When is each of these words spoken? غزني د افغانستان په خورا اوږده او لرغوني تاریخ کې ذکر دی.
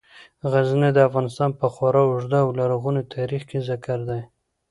غزني 0.51 0.89
د 0.93 0.99
افغانستان 1.07 1.49
په 1.59 1.67
خورا 1.73 2.01
اوږده 2.07 2.39
او 2.43 2.49
لرغوني 2.59 3.03
تاریخ 3.15 3.41
کې 3.49 3.59
ذکر 3.69 3.99
دی. 4.09 4.21